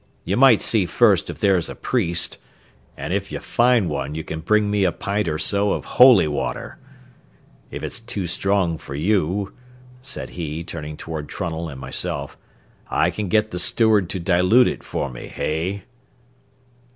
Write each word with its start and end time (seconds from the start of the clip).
You 0.25 0.35
might 0.35 0.63
see 0.63 0.87
first 0.87 1.29
if 1.29 1.37
there's 1.37 1.69
a 1.69 1.75
priest, 1.75 2.39
an' 2.97 3.11
if 3.11 3.31
you 3.31 3.37
find 3.37 3.87
one 3.87 4.15
you 4.15 4.23
can 4.23 4.39
bring 4.39 4.71
me 4.71 4.83
a 4.83 4.91
pint 4.91 5.27
or 5.27 5.37
so 5.37 5.73
o' 5.73 5.81
holy 5.83 6.27
water. 6.27 6.79
If 7.69 7.83
it's 7.83 7.99
too 7.99 8.25
strong 8.25 8.79
for 8.79 8.95
you," 8.95 9.53
said 10.01 10.31
he, 10.31 10.63
turning 10.63 10.97
toward 10.97 11.27
Trunnell 11.29 11.69
and 11.69 11.79
myself, 11.79 12.35
"I 12.89 13.11
can 13.11 13.27
get 13.27 13.51
the 13.51 13.59
steward 13.59 14.09
to 14.09 14.19
dilute 14.19 14.67
it 14.67 14.81
for 14.83 15.07
me, 15.07 15.27
hey?" 15.27 15.83